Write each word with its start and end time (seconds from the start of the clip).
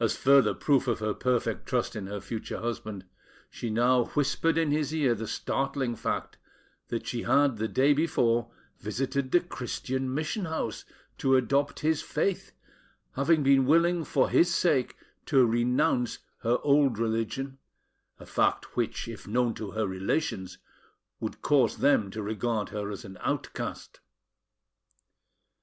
As 0.00 0.14
a 0.14 0.18
further 0.18 0.54
proof 0.54 0.88
of 0.88 1.00
her 1.00 1.12
perfect 1.12 1.66
trust 1.66 1.94
in 1.94 2.06
her 2.06 2.22
future 2.22 2.60
husband, 2.60 3.04
she 3.50 3.68
now 3.68 4.04
whispered 4.06 4.56
in 4.56 4.70
his 4.70 4.94
ear 4.94 5.14
the 5.14 5.26
startling 5.28 5.94
fact 5.94 6.38
that 6.88 7.06
she 7.06 7.24
had 7.24 7.58
the 7.58 7.68
day 7.68 7.92
before 7.92 8.50
visited 8.78 9.30
the 9.32 9.40
Christian 9.40 10.14
mission 10.14 10.46
house, 10.46 10.86
to 11.18 11.36
adopt 11.36 11.80
his 11.80 12.00
faith, 12.00 12.52
having 13.16 13.42
been 13.42 13.66
willing 13.66 14.02
for 14.02 14.30
his 14.30 14.48
sake 14.54 14.96
to 15.26 15.44
renounce 15.44 16.20
her 16.38 16.56
old 16.62 16.98
religion, 16.98 17.58
a 18.18 18.24
fact 18.24 18.78
which, 18.78 19.08
if 19.08 19.28
known 19.28 19.52
to 19.52 19.72
her 19.72 19.86
relations, 19.86 20.56
would 21.20 21.42
cause 21.42 21.76
them 21.76 22.10
to 22.12 22.22
regard 22.22 22.70
her 22.70 22.90
as 22.90 23.04
an 23.04 23.18
outcast. 23.20 24.00